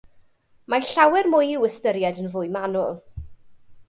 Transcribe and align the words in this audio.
Mae 0.73 0.87
llawer 0.91 1.29
mwy 1.33 1.51
i'w 1.57 1.67
ystyried 1.69 2.21
yn 2.23 2.31
fwy 2.37 2.49
manwl. 2.57 2.99